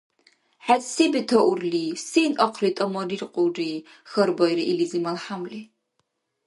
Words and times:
–ХӀед 0.65 0.83
се 0.95 1.05
бетаурли, 1.13 1.85
сен 2.09 2.31
ахъли 2.45 2.71
тӀамалириркьулри?– 2.77 3.71
хьарбаира 4.09 4.63
илизи 4.71 4.99
малхӀямли. 5.05 5.61